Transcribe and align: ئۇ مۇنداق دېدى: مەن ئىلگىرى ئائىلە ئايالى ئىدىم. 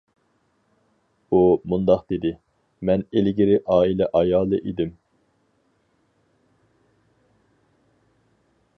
ئۇ 1.31 1.41
مۇنداق 1.73 2.01
دېدى: 2.13 2.31
مەن 2.91 3.03
ئىلگىرى 3.21 3.59
ئائىلە 3.75 4.09
ئايالى 4.21 4.63
ئىدىم. 4.63 4.97